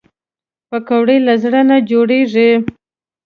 [0.69, 2.49] پکورې له زړه نه جوړېږي